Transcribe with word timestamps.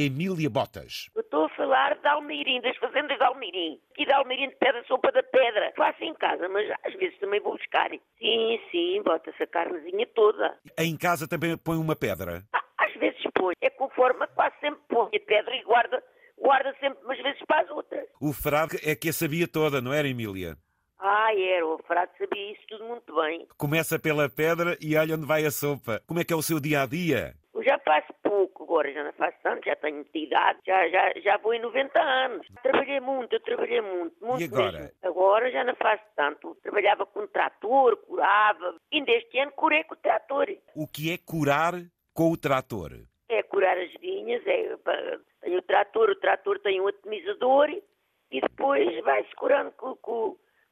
Emília 0.00 0.48
Botas. 0.48 1.10
Eu 1.12 1.22
estou 1.22 1.46
a 1.46 1.48
falar 1.48 1.98
de 1.98 2.06
Almeirim, 2.06 2.60
das 2.60 2.76
fazendas 2.76 3.18
de 3.18 3.24
Almeirim. 3.24 3.80
Aqui 3.90 4.06
de 4.06 4.12
Almeirim 4.12 4.48
de 4.48 4.54
Pedra 4.54 4.84
Sopa 4.86 5.10
da 5.10 5.24
Pedra. 5.24 5.72
Faço 5.76 6.04
em 6.04 6.14
casa, 6.14 6.48
mas 6.48 6.70
às 6.84 6.94
vezes 6.94 7.18
também 7.18 7.40
vou 7.40 7.56
buscar. 7.56 7.90
Sim, 7.90 8.60
sim, 8.70 9.02
bota-se 9.02 9.42
a 9.42 9.46
carnezinha 9.48 10.06
toda. 10.14 10.56
Em 10.78 10.96
casa 10.96 11.26
também 11.26 11.56
põe 11.56 11.76
uma 11.76 11.96
pedra. 11.96 12.44
Ah, 12.52 12.62
às 12.78 12.94
vezes 12.94 13.20
põe. 13.34 13.56
É 13.60 13.70
conforme 13.70 14.24
quase 14.28 14.54
sempre 14.60 14.80
põe 14.88 15.08
a 15.16 15.20
pedra 15.26 15.56
e 15.56 15.64
guarda, 15.64 16.00
guarda 16.40 16.72
sempre 16.78 17.04
umas 17.04 17.20
vezes 17.20 17.42
para 17.44 17.62
as 17.62 17.70
outras. 17.70 18.06
O 18.20 18.32
frade 18.32 18.78
é 18.88 18.94
que 18.94 19.08
a 19.08 19.12
sabia 19.12 19.48
toda, 19.48 19.80
não 19.80 19.92
era, 19.92 20.06
Emília? 20.06 20.56
Ah, 21.00 21.34
era. 21.34 21.66
O 21.66 21.78
frade 21.78 22.12
sabia 22.16 22.52
isso 22.52 22.62
tudo 22.68 22.84
muito 22.84 23.12
bem. 23.16 23.48
Começa 23.56 23.98
pela 23.98 24.28
pedra 24.28 24.78
e 24.80 24.96
olha 24.96 25.16
onde 25.16 25.26
vai 25.26 25.44
a 25.44 25.50
sopa. 25.50 26.00
Como 26.06 26.20
é 26.20 26.24
que 26.24 26.32
é 26.32 26.36
o 26.36 26.42
seu 26.42 26.60
dia 26.60 26.82
a 26.82 26.86
dia? 26.86 27.34
Já 27.68 27.78
faço 27.80 28.14
pouco 28.22 28.62
agora, 28.64 28.90
já 28.90 29.04
não 29.04 29.12
faço 29.12 29.36
tanto, 29.42 29.62
já 29.66 29.76
tenho 29.76 30.02
idade, 30.14 30.58
já, 30.66 30.88
já, 30.88 31.12
já 31.20 31.36
vou 31.36 31.52
em 31.52 31.60
90 31.60 32.00
anos. 32.00 32.46
Trabalhei 32.62 32.98
muito, 32.98 33.34
eu 33.34 33.40
trabalhei 33.40 33.82
muito, 33.82 34.16
muito 34.24 34.40
E 34.40 34.44
agora? 34.44 34.78
mesmo. 34.78 34.96
Agora 35.02 35.50
já 35.50 35.64
não 35.64 35.76
faço 35.76 36.02
tanto. 36.16 36.54
Trabalhava 36.62 37.04
com 37.04 37.26
trator, 37.26 37.94
curava. 37.98 38.74
E 38.90 39.04
deste 39.04 39.38
ano 39.38 39.52
curei 39.52 39.84
com 39.84 39.92
o 39.92 39.98
trator. 39.98 40.46
O 40.74 40.86
que 40.88 41.12
é 41.12 41.18
curar 41.18 41.74
com 42.14 42.32
o 42.32 42.38
trator? 42.38 42.92
É 43.28 43.42
curar 43.42 43.76
as 43.76 43.92
vinhas, 44.00 44.42
é, 44.46 44.74
tem 45.42 45.54
o 45.54 45.60
trator, 45.60 46.08
o 46.08 46.16
trator 46.16 46.58
tem 46.60 46.80
um 46.80 46.88
atomizador 46.88 47.68
e 47.68 48.40
depois 48.40 49.04
vai-se 49.04 49.34
curando, 49.34 49.72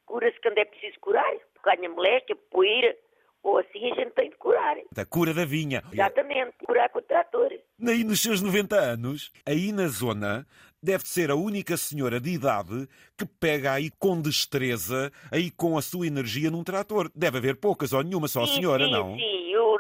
cura-se 0.06 0.40
quando 0.40 0.56
é 0.56 0.64
preciso 0.64 0.98
curar, 1.00 1.36
ganha 1.62 1.90
moleque, 1.90 2.34
poeira, 2.50 2.96
ou 3.46 3.58
assim 3.58 3.92
a 3.92 3.94
gente 3.94 4.10
tem 4.10 4.28
de 4.28 4.36
curar. 4.36 4.76
Da 4.92 5.06
cura 5.06 5.32
da 5.32 5.44
vinha. 5.44 5.82
Exatamente, 5.92 6.56
curar 6.66 6.88
com 6.88 6.98
o 6.98 7.02
trator. 7.02 7.48
Aí 7.86 8.02
nos 8.02 8.20
seus 8.20 8.42
90 8.42 8.74
anos, 8.76 9.30
aí 9.46 9.70
na 9.70 9.86
zona, 9.86 10.44
deve 10.82 11.06
ser 11.06 11.30
a 11.30 11.36
única 11.36 11.76
senhora 11.76 12.20
de 12.20 12.30
idade 12.30 12.88
que 13.16 13.24
pega 13.24 13.72
aí 13.72 13.90
com 13.98 14.20
destreza, 14.20 15.12
aí 15.30 15.50
com 15.50 15.78
a 15.78 15.82
sua 15.82 16.08
energia 16.08 16.50
num 16.50 16.64
trator. 16.64 17.08
Deve 17.14 17.38
haver 17.38 17.56
poucas 17.56 17.92
ou 17.92 18.02
nenhuma, 18.02 18.26
só 18.26 18.44
sim, 18.46 18.56
senhora, 18.56 18.84
sim, 18.84 18.90
não? 18.90 19.14
Sim, 19.16 19.50
eu, 19.52 19.76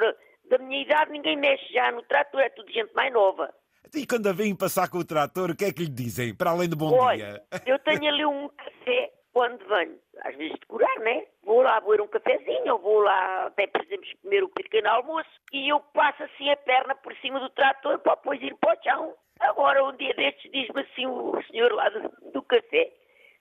da 0.48 0.58
minha 0.58 0.82
idade 0.82 1.10
ninguém 1.10 1.36
mexe 1.36 1.72
já 1.72 1.90
no 1.90 2.02
trator, 2.02 2.40
é 2.40 2.48
tudo 2.50 2.70
gente 2.72 2.94
mais 2.94 3.12
nova. 3.12 3.52
E 3.94 4.06
quando 4.06 4.28
a 4.28 4.32
vêm 4.32 4.54
passar 4.54 4.88
com 4.88 4.98
o 4.98 5.04
trator, 5.04 5.50
o 5.50 5.56
que 5.56 5.64
é 5.64 5.72
que 5.72 5.82
lhe 5.82 5.88
dizem? 5.88 6.34
Para 6.34 6.50
além 6.50 6.68
de 6.68 6.76
bom 6.76 6.92
Olha, 6.92 7.42
dia. 7.50 7.62
eu 7.66 7.78
tenho 7.80 8.06
ali 8.06 8.24
um 8.26 8.48
café 8.48 9.12
quando 9.36 9.62
venho, 9.68 9.98
às 10.22 10.34
vezes 10.34 10.58
de 10.58 10.64
curar, 10.64 10.98
né? 11.00 11.26
Vou 11.44 11.60
lá 11.60 11.78
beber 11.78 12.00
um 12.00 12.08
cafezinho, 12.08 12.72
ou 12.72 12.78
vou 12.78 13.00
lá 13.00 13.48
até, 13.48 13.64
exemplo, 13.82 14.06
comer 14.22 14.42
o 14.42 14.48
pequeno 14.48 14.88
almoço, 14.88 15.28
e 15.52 15.68
eu 15.68 15.78
passo 15.92 16.22
assim 16.22 16.48
a 16.48 16.56
perna 16.56 16.94
por 16.94 17.14
cima 17.16 17.38
do 17.38 17.50
trator 17.50 17.98
para 17.98 18.14
depois 18.14 18.40
ir 18.40 18.56
para 18.56 18.72
o 18.72 18.82
chão. 18.82 19.14
Agora, 19.40 19.84
um 19.84 19.94
dia 19.94 20.14
destes, 20.14 20.50
diz-me 20.50 20.80
assim 20.80 21.06
o 21.06 21.38
senhor 21.50 21.70
lá 21.70 21.86
do, 21.90 22.30
do 22.32 22.42
café, 22.44 22.90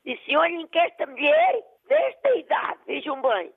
disse, 0.04 0.36
olhem 0.36 0.68
que 0.68 0.78
esta 0.80 1.06
mulher, 1.06 1.64
desta 1.88 2.36
idade, 2.36 2.80
vejam 2.86 3.22
bem, 3.22 3.54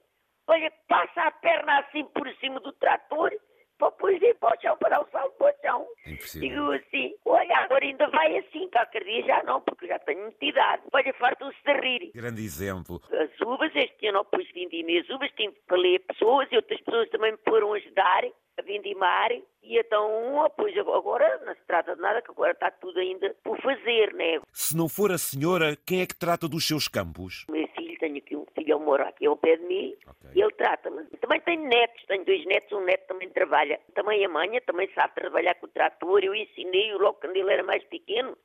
olha, 0.46 0.72
passa 0.86 1.22
a 1.22 1.32
perna 1.32 1.80
assim 1.80 2.04
por 2.04 2.32
cima 2.36 2.60
do 2.60 2.72
trator, 2.74 3.32
para 3.78 3.90
depois 3.90 4.20
ir 4.20 4.34
para 4.34 4.56
o 4.56 4.60
chão, 4.60 4.76
para 4.78 4.90
dar 4.90 5.00
o 5.00 5.08
salto 5.10 5.32
para 5.38 5.52
o 5.52 5.56
chão. 5.62 5.86
Impossível. 6.06 6.48
Digo 6.48 6.72
assim, 6.72 7.14
olha, 7.24 7.56
agora 7.58 7.84
ainda 7.84 8.08
vai 8.10 8.38
assim, 8.38 8.68
qualquer 8.70 9.04
dia 9.04 9.24
já 9.24 9.42
não, 9.44 9.60
porque 9.60 9.86
já 9.86 9.98
tenho 10.00 10.22
muita 10.22 10.44
idade. 10.44 10.82
Olha, 10.92 11.14
fartam-se 11.14 11.58
de 11.64 11.72
rir. 11.80 12.10
Grande 12.14 12.44
exemplo. 12.44 13.00
As 13.12 13.40
uvas, 13.46 13.74
este 13.74 14.08
ano, 14.08 14.24
pois 14.30 14.50
vindimei 14.52 15.00
as 15.00 15.08
uvas, 15.08 15.30
tive 15.36 15.54
para 15.66 15.76
ler 15.76 16.00
pessoas 16.00 16.48
e 16.50 16.56
outras 16.56 16.80
pessoas 16.80 17.08
também 17.10 17.32
me 17.32 17.38
foram 17.48 17.72
ajudar 17.74 18.24
a 18.58 18.62
vindimar. 18.62 19.30
E 19.62 19.78
então, 19.78 20.50
pois 20.56 20.76
agora 20.78 21.40
não 21.44 21.54
se 21.54 21.60
trata 21.66 21.94
de 21.94 22.00
nada, 22.00 22.22
que 22.22 22.30
agora 22.30 22.52
está 22.52 22.70
tudo 22.70 22.98
ainda 22.98 23.34
por 23.44 23.60
fazer, 23.60 24.14
né? 24.14 24.40
Se 24.52 24.76
não 24.76 24.88
for 24.88 25.12
a 25.12 25.18
senhora, 25.18 25.76
quem 25.86 26.00
é 26.00 26.06
que 26.06 26.16
trata 26.16 26.48
dos 26.48 26.66
seus 26.66 26.88
campos? 26.88 27.46
Tenho 28.08 28.18
aqui 28.18 28.36
um 28.36 28.46
filho, 28.54 28.76
ele 28.76 28.84
mora 28.84 29.08
aqui 29.08 29.26
ao 29.26 29.36
pé 29.36 29.56
de 29.56 29.64
mim, 29.66 29.94
Ok. 30.06 30.30
e 30.34 30.40
ele 30.40 30.52
trata-me. 30.54 31.04
Também 31.20 31.40
tenho 31.42 31.62
netos, 31.68 32.02
tenho 32.06 32.24
dois 32.24 32.44
netos, 32.46 32.72
um 32.72 32.84
neto 32.84 33.06
também 33.06 33.28
trabalha. 33.28 33.78
Também 33.94 34.24
a 34.24 34.28
manha, 34.28 34.60
também 34.62 34.88
sabe 34.94 35.14
trabalhar 35.14 35.54
com 35.56 35.66
o 35.66 35.68
trator, 35.68 36.24
eu 36.24 36.34
ensinei-o 36.34 36.98
logo 36.98 37.18
quando 37.20 37.36
ele 37.36 37.52
era 37.52 37.62
mais 37.62 37.84
pequeno. 37.84 38.36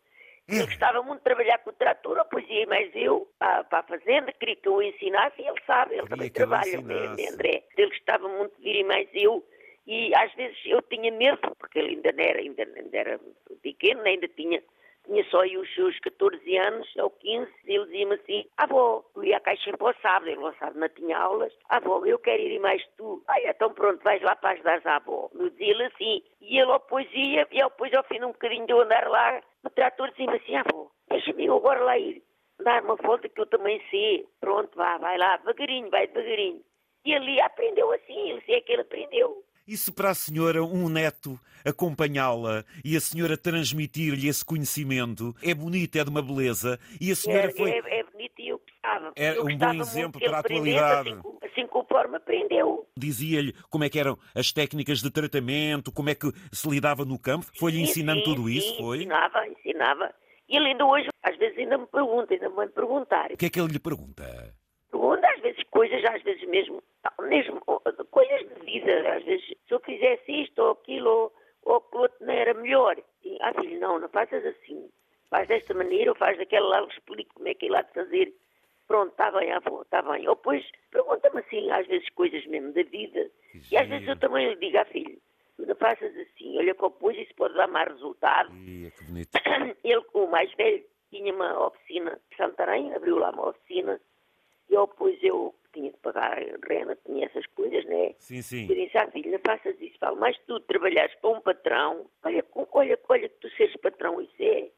Ele 0.50 0.66
gostava 0.66 1.02
muito 1.02 1.20
de 1.20 1.24
trabalhar 1.24 1.58
com 1.60 1.70
o 1.70 1.74
trator, 1.74 2.18
depois 2.18 2.46
ia 2.50 2.68
mais 2.68 2.92
eu 2.94 3.26
para, 3.40 3.64
para 3.64 3.80
a 3.80 3.84
fazenda, 3.84 4.34
queria 4.34 4.58
que 4.58 4.68
eu 4.68 4.74
o 4.74 4.84
ensinasse 4.84 5.42
e 5.42 5.48
ele 5.48 5.62
sabe, 5.66 5.94
ele 5.94 6.02
Queria 6.02 6.10
também 6.10 6.26
ele 6.26 6.34
trabalha, 6.34 6.68
ensinasse. 6.68 7.34
André. 7.34 7.64
Ele 7.78 7.88
gostava 7.88 8.28
muito 8.28 8.58
de 8.58 8.64
vir 8.64 8.76
e 8.76 8.84
mais 8.84 9.08
eu. 9.14 9.48
E 9.88 10.14
às 10.16 10.34
vezes 10.34 10.58
eu 10.66 10.82
tinha 10.82 11.12
medo, 11.12 11.40
porque 11.58 11.80
ele 11.80 11.96
ainda 11.96 12.12
não 12.12 12.24
era, 12.24 12.40
ainda, 12.40 12.64
ainda 12.64 12.98
era 12.98 13.20
pequeno, 13.62 14.02
ainda 14.04 14.28
tinha, 14.28 14.62
tinha 15.06 15.24
só 15.26 15.42
aí 15.42 15.58
os 15.58 15.74
seus 15.74 15.98
14 16.00 16.58
anos, 16.58 16.88
ou 16.98 17.10
15, 17.10 17.52
e 17.66 17.76
ele 17.76 17.86
dizia-me 17.86 18.16
assim, 18.16 18.46
avó, 18.58 19.04
eu 19.16 19.24
ia 19.24 19.38
à 19.38 19.40
caixa 19.40 19.76
para 19.78 19.92
o 19.92 20.02
sábado, 20.02 20.30
ele 20.30 20.44
ao 20.44 20.54
sábado 20.56 20.80
não 20.80 20.90
tinha 20.90 21.18
aulas, 21.18 21.54
avó, 21.70 22.06
eu 22.06 22.20
quero 22.20 22.42
ir 22.42 22.60
mais 22.60 22.84
tu. 22.98 23.24
Ah, 23.28 23.42
então 23.42 23.74
pronto, 23.74 24.04
vais 24.04 24.22
lá 24.22 24.36
para 24.36 24.52
ajudar 24.52 24.82
a 24.86 24.96
avó. 24.96 25.30
Eu 25.34 25.50
dizia-lhe 25.50 25.84
assim, 25.84 26.24
e 26.42 26.60
ele 26.60 26.72
depois 26.72 27.08
ia, 27.14 27.48
e 27.52 27.64
depois 27.64 27.94
ao 27.94 28.04
fim 28.04 28.20
de 28.20 28.26
um 28.26 28.32
bocadinho 28.32 28.66
de 28.66 28.74
eu 28.74 28.82
andar 28.82 29.08
lá, 29.08 29.42
o 29.64 29.70
trator 29.70 30.10
dizia-me 30.12 30.38
assim, 30.38 30.56
avó, 30.56 30.90
deixa-me 31.10 31.46
eu 31.46 31.58
agora 31.58 31.84
lá 31.84 31.98
ir, 31.98 32.24
dar 32.64 32.84
uma 32.84 32.96
volta 32.96 33.30
que 33.30 33.40
eu 33.40 33.46
também 33.46 33.82
sei. 33.90 34.26
Pronto, 34.40 34.76
vá, 34.76 34.98
vai 34.98 35.18
lá, 35.18 35.38
devagarinho, 35.38 35.90
vai 35.90 36.08
devagarinho. 36.08 36.62
E 37.06 37.14
ele 37.14 37.42
aprendeu 37.42 37.92
assim, 37.92 38.32
ele 38.32 38.42
sei 38.42 38.62
que 38.62 38.72
ele 38.72 38.84
aprendeu. 38.84 39.44
E 39.66 39.78
se 39.78 39.92
para 39.94 40.10
a 40.10 40.14
senhora 40.14 40.62
um 40.64 40.90
neto 40.90 41.40
acompanhá-la 41.66 42.66
e 42.84 42.98
a 42.98 43.00
senhora 43.00 43.38
transmitir-lhe 43.38 44.28
esse 44.28 44.44
conhecimento, 44.44 45.34
é 45.42 45.54
bonito, 45.54 45.96
é 45.98 46.04
de 46.04 46.10
uma 46.10 46.22
beleza, 46.22 46.78
e 47.00 47.12
a 47.12 47.16
senhora 47.16 47.48
É, 47.50 47.52
foi... 47.54 47.72
é, 47.72 48.00
é 48.00 48.04
bonito 48.04 48.34
e 48.40 48.50
eu 48.50 48.60
gostava. 48.60 49.14
É 49.16 49.38
eu 49.38 49.46
um 49.46 49.58
bom 49.58 49.74
exemplo 49.82 50.20
para 50.22 50.38
a 50.38 50.40
atualidade. 50.40 51.10
Assim, 51.12 51.22
co- 51.22 51.40
assim 51.46 51.68
conforme 51.68 52.18
aprendeu. 52.18 52.86
Dizia-lhe 52.98 53.54
como 53.70 53.86
é 53.86 53.90
que 53.90 54.00
eram 54.00 54.18
as 54.36 54.52
técnicas 54.52 55.02
de 55.02 55.10
tratamento, 55.10 55.92
como 55.92 56.10
é 56.10 56.16
que 56.16 56.30
se 56.52 56.70
lidava 56.70 57.06
no 57.06 57.18
campo. 57.18 57.46
Foi-lhe 57.58 57.80
ensinando 57.82 58.20
sim, 58.20 58.26
tudo 58.26 58.50
isso, 58.50 58.70
sim, 58.76 58.78
foi? 58.78 58.98
Ensinava, 58.98 59.48
ensinava. 59.48 60.14
E 60.50 60.58
ele 60.58 60.68
ainda 60.68 60.86
hoje, 60.86 61.08
às 61.24 61.38
vezes 61.38 61.58
ainda 61.58 61.78
me 61.78 61.88
pergunta, 61.88 62.34
ainda 62.34 62.50
me 62.50 62.56
vem 62.58 62.68
perguntar. 62.70 63.32
O 63.32 63.38
que 63.38 63.46
é 63.46 63.50
que 63.50 63.60
ele 63.60 63.72
lhe 63.72 63.80
pergunta? 63.80 64.54
Pergunta 65.14 65.30
às 65.30 65.42
vezes 65.42 65.64
coisas, 65.70 66.06
às 66.06 66.24
vezes 66.24 66.48
mesmo, 66.48 66.82
mesmo 67.22 67.62
coisas 67.62 68.40
de 68.50 68.66
vida. 68.66 69.16
Às 69.16 69.24
vezes, 69.24 69.46
se 69.46 69.74
eu 69.74 69.80
fizesse 69.82 70.32
isto 70.32 70.60
ou 70.60 70.72
aquilo 70.72 71.32
ou, 71.64 71.76
aquilo 71.78 72.02
outro, 72.02 72.26
não 72.26 72.34
era 72.34 72.54
melhor. 72.56 72.98
E, 73.24 73.38
ah, 73.42 73.54
filho, 73.54 73.80
não, 73.80 74.00
não 74.00 74.10
faças 74.10 74.44
assim. 74.46 74.90
Faz 75.30 75.48
desta 75.48 75.74
maneira 75.74 76.12
ou 76.12 76.18
faz 76.18 76.38
daquela 76.38 76.68
lá, 76.68 76.80
eu 76.80 76.88
explico 76.88 77.36
como 77.36 77.48
é 77.48 77.54
que 77.54 77.68
é 77.68 77.70
lá 77.70 77.82
de 77.82 77.94
fazer. 77.94 78.34
Pronto, 78.88 79.12
está 79.12 79.32
bem, 79.32 79.52
avó, 79.52 79.82
está 79.84 80.02
bem. 80.02 80.28
Ou 80.28 80.36
depois 80.36 80.66
pergunta-me 80.92 81.40
assim, 81.40 81.72
às 81.72 81.86
vezes, 81.88 82.10
coisas 82.10 82.46
mesmo 82.48 82.74
da 82.74 82.84
vida. 82.84 83.30
E 83.72 83.78
às 83.78 83.88
vezes 83.88 84.08
eu 84.08 84.18
também 84.18 84.50
lhe 84.50 84.56
digo, 84.56 84.78
ah, 84.80 84.86
filho, 84.86 85.22
não 85.60 85.76
faças 85.76 86.12
assim, 86.18 86.58
olha 86.58 86.74
que 86.74 86.82
depois 86.82 87.18
isso 87.18 87.36
pode 87.36 87.54
dar 87.54 87.68
mais 87.68 87.88
resultado. 87.88 88.52
Ih, 88.56 88.92
que 88.92 89.04
bonito. 89.06 89.40
Ele, 89.84 90.04
o 90.14 90.28
mais 90.28 90.52
velho, 90.56 90.84
tinha 91.10 91.34
uma 91.34 91.68
oficina 91.68 92.20
em 92.32 92.36
Santarém, 92.36 92.94
abriu 92.94 93.18
lá 93.18 93.30
uma 93.30 93.50
oficina, 93.50 94.00
eu, 94.74 94.88
depois 94.88 95.18
eu 95.24 95.54
tinha 95.74 95.92
que 95.92 95.98
pagar 96.00 96.38
renda, 96.70 96.98
tinha 97.06 97.26
essas 97.26 97.46
coisas, 97.48 97.84
né? 97.86 98.14
Sim, 98.20 98.42
sim. 98.42 98.68
Eu 98.70 98.76
disse, 98.76 98.98
ah, 98.98 99.10
filho, 99.12 99.32
não 99.32 99.40
faças 99.40 99.80
isso, 99.82 99.96
vale 100.00 100.18
mais 100.18 100.38
tu 100.46 100.60
trabalhares 100.62 101.16
para 101.16 101.30
um 101.32 101.42
patrão, 101.42 102.06
olha, 102.24 102.46
olha, 102.74 103.00
olha 103.10 103.30
que 103.30 103.36
tu 103.40 103.50
seres 103.52 103.76
patrão, 103.78 104.22
isso 104.22 104.34
é, 104.40 104.70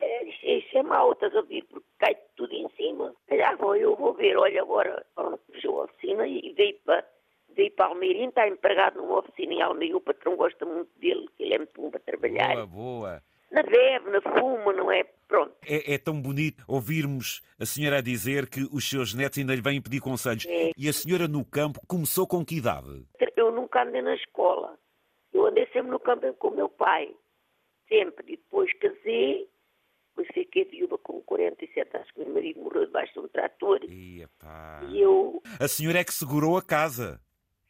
é, 0.00 0.24
isso, 0.24 0.38
é- 0.46 0.54
isso 0.58 0.78
é 0.78 0.82
mau, 0.82 1.12
estás 1.12 1.34
a 1.34 1.40
ouvir, 1.40 1.64
porque 1.64 1.86
cai 1.98 2.16
tudo 2.36 2.52
em 2.54 2.68
cima. 2.76 3.14
Olha, 3.30 3.56
vou, 3.56 3.76
eu 3.76 3.94
vou 3.96 4.14
ver, 4.14 4.36
olha, 4.38 4.62
agora, 4.62 5.04
fechou 5.52 5.80
a 5.80 5.84
oficina 5.84 6.26
e 6.26 6.52
veio 6.54 6.76
para, 6.84 7.04
veio 7.50 7.70
para 7.72 7.86
Almeirim, 7.86 8.28
está 8.28 8.48
empregado 8.48 8.96
numa 9.02 9.18
oficina 9.18 9.52
em 9.52 9.62
Almeirim, 9.62 9.94
o 9.94 10.00
patrão 10.00 10.34
gosta 10.36 10.64
muito 10.64 10.90
dele, 10.98 11.28
que 11.36 11.42
ele 11.42 11.54
é 11.54 11.58
muito 11.58 11.78
bom 11.80 11.90
para 11.90 12.00
trabalhar. 12.00 12.54
Boa, 12.54 12.66
boa. 12.66 13.22
Na 13.50 13.62
bebe, 13.62 14.10
na 14.10 14.20
fuma, 14.20 14.72
não 14.72 14.90
é? 14.92 15.04
Pronto. 15.26 15.54
É, 15.66 15.94
é 15.94 15.98
tão 15.98 16.20
bonito 16.20 16.64
ouvirmos 16.68 17.42
a 17.58 17.66
senhora 17.66 17.98
a 17.98 18.00
dizer 18.02 18.48
que 18.48 18.62
os 18.72 18.88
seus 18.88 19.14
netos 19.14 19.38
ainda 19.38 19.54
lhe 19.54 19.60
vêm 19.60 19.80
pedir 19.80 20.00
conselhos. 20.00 20.46
É. 20.46 20.70
E 20.76 20.88
a 20.88 20.92
senhora 20.92 21.26
no 21.28 21.44
campo 21.44 21.80
começou 21.86 22.26
com 22.26 22.44
que 22.44 22.56
idade? 22.56 23.06
Eu 23.36 23.52
nunca 23.52 23.82
andei 23.82 24.02
na 24.02 24.14
escola. 24.14 24.78
Eu 25.32 25.46
andei 25.46 25.66
sempre 25.66 25.90
no 25.90 26.00
campo 26.00 26.32
com 26.34 26.48
o 26.48 26.56
meu 26.56 26.68
pai. 26.68 27.08
Sempre. 27.88 28.32
E 28.32 28.36
depois 28.36 28.72
casei. 28.78 29.48
Depois 30.10 30.28
fiquei 30.34 30.64
viúva 30.64 30.98
com 30.98 31.20
47 31.22 31.96
anos 31.96 32.10
que 32.10 32.20
meu 32.20 32.34
marido 32.34 32.60
morreu 32.60 32.86
debaixo 32.86 33.12
de 33.12 33.20
um 33.20 33.28
trator. 33.28 33.80
Pá. 34.38 34.80
E 34.90 35.00
eu 35.00 35.40
A 35.60 35.68
senhora 35.68 36.00
é 36.00 36.04
que 36.04 36.12
segurou 36.12 36.56
a 36.56 36.62
casa. 36.62 37.20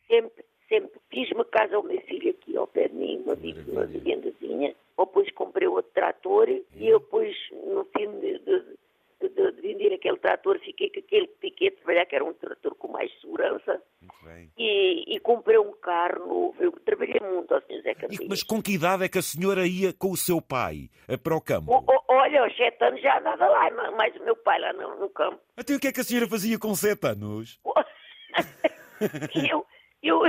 sempre, 0.07 0.45
sempre 0.69 1.01
fiz 1.11 1.31
uma 1.33 1.45
casa 1.45 1.77
ao 1.77 1.83
meu 1.83 2.01
filho 2.03 2.31
aqui 2.31 2.57
ao 2.57 2.67
pé 2.67 2.89
de 2.89 2.95
mim, 2.95 3.23
uma, 3.25 3.35
uma 3.35 3.87
vivendazinha. 3.87 4.75
Depois 4.99 5.31
comprei 5.33 5.67
outro 5.69 5.91
trator 5.95 6.49
e 6.49 6.63
eu 6.89 6.99
depois, 7.01 7.35
no 7.53 7.85
fim 7.97 8.11
de, 8.21 8.39
de- 8.41 8.79
de, 9.21 9.29
de 9.31 9.61
vender 9.61 9.93
aquele 9.93 10.17
trator, 10.19 10.61
fiquei 10.61 10.91
com 10.91 11.01
aquele 11.01 11.29
fiquei 11.41 11.69
a 11.69 11.73
trabalhar, 11.73 12.07
que 12.07 12.15
era 12.15 12.25
um 12.25 12.33
trator 12.33 12.73
com 12.77 12.87
mais 12.87 13.11
segurança, 13.21 13.83
e, 14.57 15.17
e 15.17 15.19
comprei 15.21 15.59
um 15.59 15.73
carro 15.73 16.25
novo. 16.27 16.55
Eu 16.63 16.71
trabalhei 16.85 17.19
muito 17.21 17.53
ao 17.53 17.61
Sr. 17.63 17.83
Zé 17.83 17.95
Candias. 17.95 18.29
mas 18.29 18.43
com 18.45 18.63
que 18.63 18.75
idade 18.75 19.03
é 19.05 19.09
que 19.09 19.19
a 19.19 19.23
senhora 19.23 19.67
ia 19.67 19.93
com 19.93 20.13
o 20.13 20.17
seu 20.17 20.41
pai 20.41 20.89
eh, 21.09 21.17
para 21.17 21.35
o 21.37 21.41
campo? 21.41 21.73
O- 21.73 21.79
o- 21.79 22.03
olha, 22.15 22.43
aos 22.43 22.57
sete 22.57 22.83
anos 22.85 23.01
já 23.03 23.19
andava 23.19 23.49
lá, 23.49 23.69
ma- 23.73 23.91
mais 23.93 24.15
o 24.17 24.25
meu 24.25 24.37
pai 24.37 24.61
lá 24.61 24.73
no, 24.73 25.01
no 25.01 25.09
campo. 25.11 25.41
Até 25.57 25.75
o 25.75 25.81
que 25.81 25.89
é 25.89 25.93
que 25.93 26.01
a 26.01 26.05
senhora 26.05 26.29
fazia 26.29 26.57
com 26.59 26.73
sete 26.77 27.07
anos? 27.09 27.61
Eu, 29.35 29.65
eu 30.03 30.23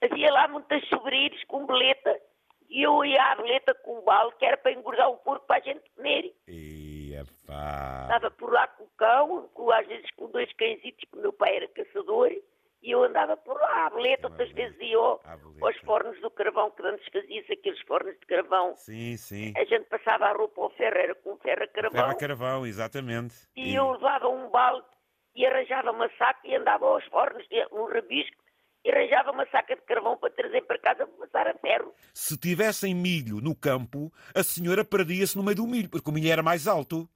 fazia 0.00 0.32
lá 0.32 0.48
muitas 0.48 0.86
sobreiros 0.88 1.42
com 1.44 1.66
beleta, 1.66 2.20
e 2.68 2.82
eu 2.82 3.04
ia 3.04 3.22
à 3.32 3.36
beleta 3.36 3.74
com 3.74 3.98
um 3.98 4.02
balde, 4.02 4.36
que 4.38 4.44
era 4.44 4.56
para 4.56 4.72
engordar 4.72 5.08
o 5.10 5.16
porco 5.18 5.46
para 5.46 5.56
a 5.56 5.60
gente 5.60 5.82
comer. 5.96 6.34
Pá. 7.46 8.04
Andava 8.04 8.30
por 8.30 8.52
lá 8.52 8.66
com 8.68 8.84
o 8.84 8.90
cão, 8.96 9.48
com, 9.54 9.70
às 9.72 9.86
vezes 9.86 10.10
com 10.16 10.30
dois 10.30 10.52
cãezitos, 10.52 11.08
que 11.08 11.16
o 11.16 11.20
meu 11.20 11.32
pai 11.32 11.56
era 11.56 11.68
caçador, 11.68 12.30
e 12.80 12.90
eu 12.90 13.02
andava 13.02 13.36
por 13.36 13.56
lá, 13.58 13.86
à 13.86 13.90
beleta, 13.90 14.28
outras 14.28 14.50
vezes 14.52 14.78
ia 14.80 14.96
ao- 14.98 15.20
aos 15.62 15.76
fornos 15.78 16.20
do 16.20 16.30
carvão, 16.30 16.70
que 16.70 16.82
antes 16.86 17.04
fazia-se 17.12 17.52
aqueles 17.52 17.80
fornos 17.82 18.14
de 18.20 18.26
carvão. 18.26 18.76
Sim, 18.76 19.16
sim. 19.16 19.52
A 19.56 19.64
gente 19.64 19.86
passava 19.88 20.26
a 20.26 20.32
roupa 20.32 20.60
ao 20.60 20.70
ferro, 20.70 20.96
era 20.98 21.14
com 21.16 21.36
ferro 21.38 21.62
a 21.64 21.66
carvão, 21.68 21.90
Ferro 22.00 22.10
a 22.12 22.14
carvão, 22.18 22.66
exatamente. 22.66 23.34
e 23.56 23.74
eu 23.74 23.90
levava 23.92 24.28
um 24.28 24.48
balde 24.50 24.86
e 25.34 25.44
arranjava 25.46 25.90
uma 25.90 26.08
saca 26.18 26.40
e 26.46 26.54
andava 26.54 26.86
aos 26.86 27.04
fornos, 27.06 27.44
no 27.72 27.86
rabisco, 27.86 28.36
e 28.88 28.90
arranjava 28.90 29.30
uma 29.30 29.46
saca 29.46 29.76
de 29.76 29.82
carvão 29.82 30.16
para 30.16 30.30
trazer 30.30 30.62
para 30.62 30.78
casa 30.78 31.06
para 31.06 31.26
passar 31.26 31.46
a 31.46 31.54
ferro. 31.54 31.94
Se 32.14 32.38
tivessem 32.38 32.94
milho 32.94 33.40
no 33.40 33.54
campo, 33.54 34.10
a 34.34 34.42
senhora 34.42 34.84
perdia-se 34.84 35.36
no 35.36 35.44
meio 35.44 35.56
do 35.56 35.66
milho, 35.66 35.90
porque 35.90 36.08
o 36.08 36.12
milho 36.12 36.32
era 36.32 36.42
mais 36.42 36.66
alto. 36.66 37.08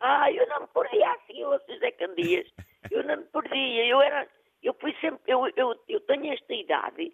Ah, 0.00 0.30
eu 0.30 0.46
não 0.48 0.62
me 0.62 0.66
perdia 0.66 1.12
assim, 1.12 1.40
eu 1.40 1.58
José 1.68 1.90
Candias. 1.92 2.46
Eu 2.90 3.04
não 3.04 3.16
me 3.16 3.24
perdia. 3.24 3.86
Eu 3.86 4.02
era. 4.02 4.28
Eu 4.62 4.74
fui 4.74 4.94
sempre. 5.00 5.20
Eu, 5.26 5.46
eu, 5.56 5.74
eu 5.88 6.00
tenho 6.00 6.32
esta 6.32 6.52
idade, 6.52 7.12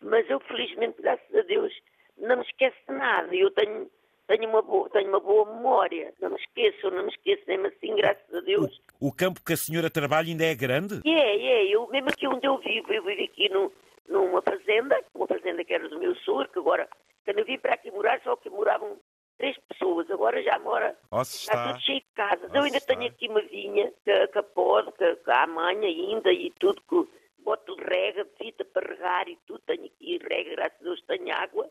mas 0.00 0.28
eu 0.30 0.40
felizmente, 0.40 1.00
graças 1.02 1.34
a 1.34 1.42
Deus, 1.42 1.72
não 2.16 2.36
me 2.36 2.42
esqueço 2.42 2.76
de 2.88 2.94
nada. 2.94 3.34
Eu 3.34 3.50
tenho, 3.50 3.90
tenho, 4.36 4.48
uma, 4.48 4.62
boa, 4.62 4.88
tenho 4.90 5.08
uma 5.08 5.20
boa 5.20 5.44
memória. 5.54 6.12
Não 6.20 6.30
me 6.30 6.36
esqueço, 6.36 6.90
não 6.90 7.04
me 7.04 7.10
esqueço 7.10 7.42
mesmo 7.46 7.66
assim, 7.66 7.94
graças 7.94 8.34
a 8.34 8.40
Deus. 8.40 8.80
O, 9.00 9.08
o 9.08 9.12
campo 9.12 9.42
que 9.44 9.52
a 9.52 9.56
senhora 9.56 9.90
trabalha 9.90 10.28
ainda 10.28 10.44
é 10.44 10.54
grande? 10.54 11.00
É, 11.04 11.36
é. 11.36 11.64
Eu, 11.66 11.86
mesmo 11.88 12.08
aqui 12.08 12.26
onde 12.26 12.46
eu 12.46 12.56
vivo, 12.58 12.92
eu 12.92 13.04
vivo 13.04 13.22
aqui 13.24 13.48
no, 13.50 13.70
numa 14.08 14.40
fazenda, 14.42 14.98
uma 15.14 15.26
fazenda 15.26 15.62
que 15.64 15.74
era 15.74 15.88
do 15.88 15.98
meu 15.98 16.14
sogro, 16.16 16.48
que 16.48 16.58
agora, 16.58 16.88
quando 17.24 17.38
eu 17.40 17.44
vim 17.44 17.58
para 17.58 17.74
aqui 17.74 17.90
morar, 17.90 18.20
só 18.22 18.34
que 18.36 18.48
moravam 18.48 18.98
três 19.36 19.56
pessoas, 19.68 20.10
agora 20.10 20.42
já 20.42 20.58
mora 20.60 20.96
Está 21.12 21.22
está. 21.22 21.68
tudo 21.68 21.80
cheio 21.82 22.00
de 22.00 22.06
casas. 22.14 22.50
Ah, 22.54 22.58
eu 22.58 22.62
ainda 22.62 22.78
está. 22.78 22.94
tenho 22.94 23.10
aqui 23.10 23.28
uma 23.28 23.42
vinha 23.42 23.92
que, 24.04 24.26
que 24.28 24.42
pode, 24.54 24.92
que, 24.92 25.16
que 25.16 25.30
há 25.30 25.46
manha 25.46 25.88
ainda 25.88 26.32
e 26.32 26.50
tudo, 26.58 26.80
que 26.88 27.06
boto 27.44 27.74
rega, 27.74 28.26
fita 28.38 28.64
para 28.64 28.88
regar 28.88 29.28
e 29.28 29.36
tudo. 29.46 29.60
Tenho 29.66 29.84
aqui 29.84 30.18
rega, 30.26 30.50
graças 30.56 30.80
a 30.80 30.84
Deus 30.84 31.02
tenho 31.02 31.34
água. 31.34 31.68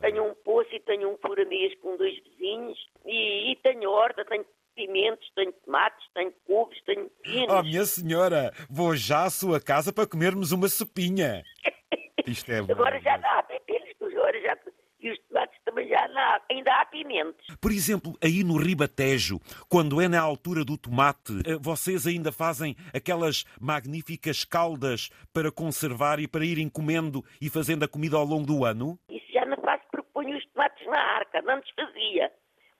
Tenho 0.00 0.30
um 0.30 0.34
poço 0.44 0.68
e 0.72 0.80
tenho 0.80 1.12
um 1.12 1.18
furamês 1.18 1.74
com 1.80 1.96
dois 1.96 2.14
vizinhos. 2.22 2.78
E, 3.04 3.52
e 3.52 3.56
tenho 3.56 3.90
horta, 3.90 4.24
tenho 4.24 4.44
pimentos, 4.78 5.28
tenho 5.34 5.52
tomates, 5.64 6.06
tenho 6.14 6.32
couves, 6.46 6.80
tenho 6.84 7.10
pinos. 7.22 7.48
Oh, 7.50 7.62
minha 7.62 7.84
senhora, 7.84 8.52
vou 8.70 8.94
já 8.94 9.24
à 9.24 9.30
sua 9.30 9.60
casa 9.60 9.92
para 9.92 10.06
comermos 10.06 10.52
uma 10.52 10.68
sopinha. 10.68 11.42
Isto 12.26 12.52
é 12.52 12.58
agora 12.58 13.00
já 13.00 13.14
há 13.14 13.42
pepinos, 13.42 13.88
agora 14.00 14.40
já... 14.40 14.56
E 15.00 15.12
os 15.12 15.18
tomates 15.28 15.56
também 15.64 15.88
já 15.88 15.96
há. 15.96 16.40
Ainda 16.50 16.72
há 16.74 16.84
pimentos. 16.86 17.46
Por 17.60 17.70
exemplo, 17.70 18.18
aí 18.22 18.42
no 18.42 18.56
Ribatejo, 18.56 19.38
quando 19.68 20.00
é 20.00 20.08
na 20.08 20.20
altura 20.20 20.64
do 20.64 20.76
tomate, 20.76 21.34
eh, 21.46 21.56
vocês 21.60 22.04
ainda 22.04 22.32
fazem 22.32 22.74
aquelas 22.92 23.44
magníficas 23.60 24.44
caldas 24.44 25.08
para 25.32 25.52
conservar 25.52 26.18
e 26.18 26.26
para 26.26 26.44
irem 26.44 26.68
comendo 26.68 27.24
e 27.40 27.48
fazendo 27.48 27.84
a 27.84 27.88
comida 27.88 28.16
ao 28.16 28.24
longo 28.24 28.44
do 28.44 28.64
ano? 28.64 28.98
Isso 29.08 29.32
já 29.32 29.46
não 29.46 29.56
faço 29.58 29.84
porque 29.90 30.08
ponho 30.12 30.36
os 30.36 30.44
tomates 30.46 30.77
na 30.88 31.00
arca. 31.00 31.42
Antes 31.46 31.70
fazia. 31.74 32.32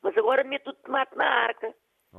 Mas 0.03 0.17
agora 0.17 0.45
meto 0.45 0.71
o 0.71 0.75
tomate 0.75 1.17
na 1.17 1.27
arca. 1.27 1.75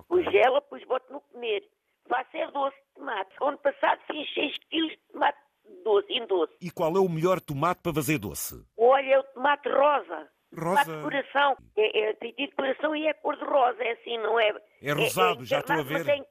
Congela, 0.08 0.62
depois 0.62 0.84
boto 0.86 1.12
no 1.12 1.22
comer. 1.22 1.64
Faço 2.08 2.30
é 2.36 2.48
doce 2.52 2.76
de 2.76 2.94
tomate. 2.96 3.32
Ano 3.42 3.58
passado 3.58 4.00
fiz 4.08 4.34
6 4.34 4.58
quilos 4.70 4.92
de 4.92 4.98
tomate 5.12 5.38
doce, 5.84 6.12
em 6.14 6.26
doce. 6.26 6.54
E 6.62 6.72
qual 6.72 6.96
é 6.96 7.00
o 7.00 7.10
melhor 7.10 7.40
tomate 7.40 7.82
para 7.82 7.94
fazer 7.94 8.18
doce? 8.18 8.56
Olha, 8.78 9.14
é 9.14 9.20
o 9.20 9.24
tomate 9.24 9.70
rosa. 9.70 10.30
Rosa. 10.58 10.84
Tomate 10.84 10.92
de 10.92 11.02
coração. 11.04 11.58
É, 11.78 12.00
é 12.10 12.14
de 12.14 12.48
coração 12.56 12.96
e 12.96 13.08
é 13.08 13.14
cor 13.14 13.36
de 13.38 13.44
rosa. 13.46 13.84
É 13.84 13.92
assim, 13.92 14.18
não 14.18 14.40
é? 14.40 14.52
É 14.82 14.92
rosado, 14.94 15.46
já 15.46 15.60
estou 15.60 15.76
a 15.76 15.84
mas 15.84 15.88
ver. 15.88 16.08
É, 16.10 16.18
é- 16.18 16.18
é 16.18 16.24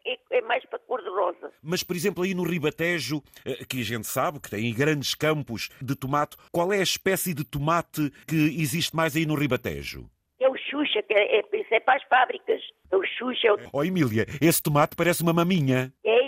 para 1.18 1.32
cor 1.32 1.34
de 1.34 1.40
rosa. 1.40 1.52
Mas, 1.62 1.82
por 1.82 1.96
exemplo, 1.96 2.22
aí 2.24 2.34
no 2.34 2.42
Ribatejo, 2.44 3.22
eh, 3.44 3.64
que 3.68 3.80
a 3.80 3.84
gente 3.84 4.06
sabe 4.06 4.40
que 4.40 4.50
tem 4.50 4.72
grandes 4.72 5.14
campos 5.14 5.68
de 5.80 5.94
tomate, 5.94 6.36
qual 6.52 6.72
é 6.72 6.78
a 6.78 6.82
espécie 6.82 7.34
de 7.34 7.44
tomate 7.44 8.10
que 8.26 8.36
existe 8.60 8.94
mais 8.94 9.16
aí 9.16 9.26
no 9.26 9.34
Ribatejo? 9.34 10.08
É 10.40 10.48
o 10.48 10.56
Xuxa, 10.56 11.02
que 11.02 11.14
é, 11.14 11.38
é, 11.40 11.42
é 11.72 11.80
para 11.80 11.96
as 11.96 12.04
fábricas. 12.08 12.60
É 12.90 12.96
o 12.96 13.02
Xuxa. 13.04 13.48
É, 13.48 13.52
o- 13.52 13.58
Oh, 13.72 13.84
Emília, 13.84 14.24
esse 14.40 14.62
tomate 14.62 14.94
parece 14.96 15.22
uma 15.22 15.32
maminha. 15.32 15.92
é. 16.04 16.27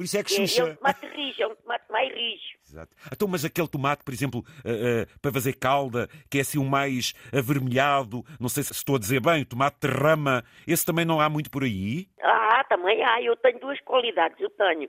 Por 0.00 0.04
isso 0.04 0.16
é 0.16 0.24
que 0.24 0.32
É, 0.32 0.38
é 0.38 0.40
um 0.40 0.46
Xuxa. 0.46 0.76
tomate 0.76 1.06
rijo, 1.08 1.42
é 1.42 1.46
um 1.46 1.54
tomate 1.54 1.84
mais 1.92 2.08
rijo. 2.10 2.58
Exato. 2.66 2.96
Então, 3.12 3.28
mas 3.28 3.44
aquele 3.44 3.68
tomate, 3.68 4.02
por 4.02 4.14
exemplo, 4.14 4.42
eh, 4.64 5.02
eh, 5.02 5.06
para 5.20 5.30
fazer 5.30 5.52
calda, 5.52 6.08
que 6.30 6.38
é 6.38 6.40
assim 6.40 6.58
um 6.58 6.64
mais 6.64 7.12
avermelhado, 7.30 8.24
não 8.40 8.48
sei 8.48 8.62
se 8.62 8.72
estou 8.72 8.96
a 8.96 8.98
dizer 8.98 9.20
bem, 9.20 9.44
tomate 9.44 9.76
de 9.86 9.88
rama, 9.88 10.42
esse 10.66 10.86
também 10.86 11.04
não 11.04 11.20
há 11.20 11.28
muito 11.28 11.50
por 11.50 11.64
aí? 11.64 12.08
Ah, 12.22 12.64
também 12.66 13.04
há. 13.04 13.20
Eu 13.20 13.36
tenho 13.36 13.60
duas 13.60 13.78
qualidades. 13.82 14.40
Eu 14.40 14.48
tenho, 14.48 14.88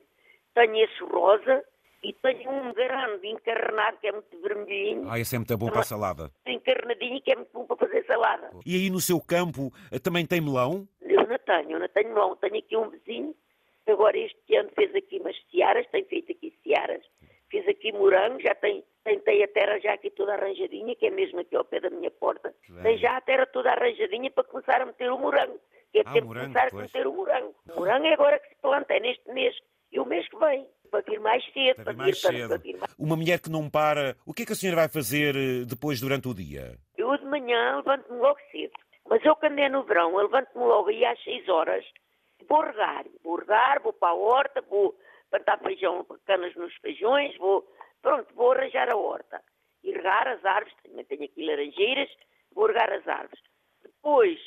tenho 0.56 0.78
esse 0.78 1.04
rosa 1.04 1.62
e 2.02 2.14
tenho 2.14 2.50
um 2.50 2.74
grande 2.74 3.28
encarnado 3.28 3.98
que 4.00 4.08
é 4.08 4.14
muito 4.14 4.42
vermelhinho, 4.42 5.10
Ah, 5.12 5.20
esse 5.20 5.36
é 5.36 5.40
muito 5.40 5.58
bom 5.58 5.70
para 5.70 5.82
a 5.82 5.84
salada. 5.84 6.32
encarnadinho 6.48 7.22
que 7.22 7.34
é 7.34 7.36
muito 7.36 7.52
bom 7.52 7.66
para 7.66 7.76
fazer 7.76 8.06
salada. 8.06 8.50
E 8.66 8.76
aí 8.78 8.90
no 8.90 9.02
seu 9.02 9.20
campo 9.20 9.74
eh, 9.92 10.00
também 10.00 10.26
tem 10.26 10.40
melão? 10.40 10.88
Eu 11.02 11.28
não 11.28 11.38
tenho, 11.38 11.72
eu 11.72 11.80
não 11.82 11.90
tenho 11.90 12.14
não. 12.16 12.36
Tenho 12.38 12.58
aqui 12.60 12.78
um 12.78 12.90
vizinho 12.90 13.36
que 13.92 14.02
agora 14.02 14.18
este 14.18 14.56
ano 14.56 14.70
fez 14.76 14.96
aqui 14.96 15.20
umas 15.20 15.36
searas, 15.52 15.86
tem 15.92 16.04
feito 16.06 16.32
aqui 16.32 16.54
searas. 16.64 17.04
Fiz 17.50 17.68
aqui 17.68 17.92
morango, 17.92 18.40
já 18.42 18.56
tem, 18.56 18.84
tentei 19.04 19.44
a 19.44 19.48
terra 19.50 19.78
já 19.80 19.94
aqui 19.94 20.10
toda 20.12 20.34
arranjadinha, 20.34 20.96
que 20.96 21.08
é 21.08 21.10
mesmo 21.10 21.40
aqui 21.42 21.56
ao 21.56 21.66
pé 21.66 21.82
da 21.82 21.90
minha 21.90 22.10
porta. 22.10 22.54
Tem 22.82 22.98
já 22.98 23.18
a 23.18 23.22
terra 23.22 23.46
toda 23.46 23.72
arranjadinha 23.72 24.32
para 24.32 24.46
começar 24.46 24.82
a 24.82 24.86
meter 24.86 25.12
o 25.12 25.18
morango. 25.18 25.60
Que 25.92 26.00
é 26.00 26.02
Ah, 26.06 26.14
tempo 26.14 26.22
de 26.22 26.28
morango, 26.28 26.48
começar 26.54 26.70
pois. 26.72 26.82
a 26.82 26.86
meter 26.86 27.08
o 27.08 27.14
morango. 27.14 27.56
O 27.76 27.80
morango 27.80 28.06
é 28.06 28.14
agora 28.14 28.40
que 28.40 28.48
se 28.48 28.56
planta, 28.62 28.94
é 28.94 29.00
neste 29.02 29.30
mês. 29.34 29.54
E 29.92 30.00
o 30.00 30.06
mês 30.06 30.28
que 30.30 30.38
vem. 30.38 30.66
Para 30.90 31.02
vir 31.02 31.20
mais 31.20 31.44
cedo. 31.54 31.76
Para 31.76 31.84
Para 31.84 31.94
vir 31.94 31.98
mais 32.00 32.22
vir, 32.22 32.28
cedo. 32.38 32.48
para 32.50 32.58
vir 32.58 32.78
mais- 32.78 32.96
Uma 32.98 33.16
mulher 33.18 33.40
que 33.42 33.50
não 33.50 33.70
para, 33.70 34.16
o 34.26 34.34
que 34.34 34.44
é 34.44 34.46
que 34.46 34.52
a 34.54 34.56
senhora 34.56 34.82
vai 34.82 34.90
fazer 34.90 35.36
eh, 35.36 35.66
depois 35.66 36.00
durante 36.00 36.28
o 36.30 36.34
dia? 36.34 36.78
Eu 36.98 37.18
de 37.18 37.26
manhã 37.26 37.76
levanto-me 37.78 38.18
logo 38.20 38.40
cedo. 38.52 38.72
Mas 39.10 39.24
eu 39.26 39.36
quando 39.36 39.60
é 39.60 39.68
no 39.68 39.84
verão, 39.84 40.12
eu 40.18 40.24
levanto-me 40.24 40.64
logo 40.64 40.88
aí 40.90 41.04
às 41.06 41.22
6 41.24 41.48
horas, 41.50 41.84
vou 42.48 42.62
regar. 42.62 43.06
Vou 43.24 43.36
regar, 43.38 43.82
vou 43.82 43.94
para 43.94 44.10
a 44.10 44.16
horta, 44.16 44.62
vou 44.62 44.98
plantar 45.30 45.60
feijão, 45.60 46.06
canas 46.26 46.56
nos 46.56 46.74
feijões, 46.76 47.36
vou, 47.38 47.66
pronto, 48.02 48.34
vou 48.34 48.52
arranjar 48.52 48.92
a 48.92 48.98
horta. 48.98 49.42
E 49.84 49.92
regar 49.92 50.28
as 50.28 50.44
árvores, 50.46 50.76
também 50.84 51.06
tenho 51.06 51.24
aqui 51.24 51.46
laranjeiras, 51.46 52.10
vou 52.54 52.68
regar 52.68 52.92
as 52.92 53.08
árvores. 53.08 53.42
Depois 53.82 54.40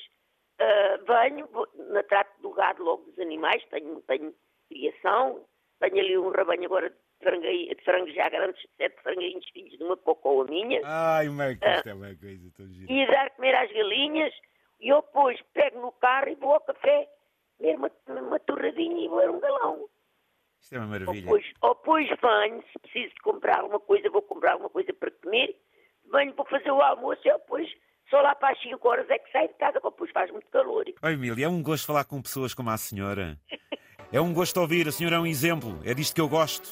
ah, 0.59 0.99
venho, 1.07 1.47
vou, 1.49 1.67
na 1.75 2.03
trato 2.05 2.41
do 2.41 2.51
gado 2.51 2.83
logo 2.83 3.05
dos 3.05 3.19
animais, 3.19 3.63
tenho, 3.71 4.01
tenho 4.03 4.35
criação, 4.69 5.45
tenho 5.81 5.99
ali 5.99 6.17
um 6.17 6.31
rebanho 6.31 6.67
agora 6.67 6.91
de, 7.21 7.75
de 7.75 7.85
frangos 7.85 8.15
já 8.15 8.29
grandes, 8.29 8.63
sete 8.77 9.03
franguinhos 9.03 9.49
filhos 9.51 9.77
de 9.77 9.83
uma 9.83 9.97
cocoa 9.97 10.45
minha 10.45 10.81
Ai, 10.85 11.29
mãe, 11.29 11.57
que 11.57 11.69
isto 11.69 11.89
é 11.89 11.95
uma 11.95 12.15
coisa 12.15 12.51
tão 12.57 12.67
gira. 12.69 12.93
e 12.93 13.07
dar 13.07 13.31
comer 13.31 13.55
às 13.57 13.73
galinhas, 13.73 14.35
e 14.81 14.89
eu 14.89 15.03
depois 15.03 15.41
pego 15.53 15.81
no 15.81 15.93
carro 15.93 16.29
e 16.29 16.35
vou 16.37 16.53
ao 16.53 16.61
café, 16.61 17.09
ver 17.61 17.77
uma, 17.77 17.91
uma 18.09 18.39
torradinha 18.41 19.05
e 19.05 19.09
vou 19.09 19.21
a 19.21 19.31
um 19.31 19.41
galão. 19.41 19.89
Isto 20.61 20.75
é 20.75 20.79
uma 20.79 20.85
Ou 20.87 20.91
maravilha. 20.91 21.21
depois, 21.23 21.45
ou 21.61 21.75
depois 21.75 22.09
venho, 22.09 22.63
se 22.73 22.79
preciso 22.81 23.15
de 23.15 23.21
comprar 23.23 23.61
alguma 23.61 23.81
coisa, 23.81 24.09
vou 24.11 24.23
comprar 24.23 24.53
alguma 24.53 24.71
coisa 24.71 24.93
para 24.95 25.11
comer, 25.11 25.57
venho 26.13 26.33
para 26.35 26.45
fazer 26.47 26.71
o 26.71 26.81
almoço 26.81 27.21
e 27.25 27.33
depois 27.33 27.69
só 28.11 28.21
lá 28.21 28.35
para 28.35 28.53
as 28.53 28.63
5 28.63 28.87
horas 28.89 29.09
é 29.11 29.19
que 29.19 29.31
saio 29.33 29.49
de 29.49 29.55
casa, 29.55 29.81
porque 29.81 29.91
depois 29.95 30.11
faz 30.13 30.31
muito 30.31 30.47
calor. 30.49 30.85
Oi, 31.03 31.13
Emília, 31.13 31.47
é 31.47 31.49
um 31.49 31.63
gosto 31.63 31.87
falar 31.87 32.05
com 32.05 32.21
pessoas 32.23 32.55
como 32.55 32.71
a 32.71 32.77
senhora. 32.77 33.39
É 34.13 34.21
um 34.21 34.33
gosto 34.33 34.61
ouvir, 34.61 34.87
a 34.87 34.93
senhora 34.93 35.17
é 35.17 35.19
um 35.19 35.27
exemplo, 35.27 35.81
é 35.85 35.93
disto 35.95 36.15
que 36.15 36.21
eu 36.21 36.29
gosto. 36.29 36.63